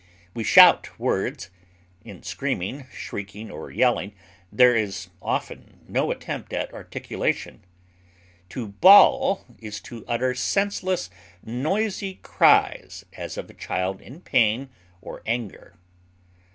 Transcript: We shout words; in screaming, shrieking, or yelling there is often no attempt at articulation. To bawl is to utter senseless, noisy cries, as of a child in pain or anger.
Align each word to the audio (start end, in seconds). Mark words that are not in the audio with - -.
We 0.33 0.43
shout 0.43 0.97
words; 0.99 1.51
in 2.03 2.23
screaming, 2.23 2.87
shrieking, 2.91 3.51
or 3.51 3.69
yelling 3.69 4.15
there 4.51 4.75
is 4.75 5.09
often 5.21 5.81
no 5.87 6.09
attempt 6.09 6.53
at 6.53 6.73
articulation. 6.73 7.63
To 8.49 8.69
bawl 8.69 9.45
is 9.59 9.79
to 9.81 10.03
utter 10.07 10.33
senseless, 10.33 11.11
noisy 11.43 12.15
cries, 12.23 13.05
as 13.13 13.37
of 13.37 13.47
a 13.51 13.53
child 13.53 14.01
in 14.01 14.21
pain 14.21 14.69
or 15.03 15.21
anger. 15.27 15.75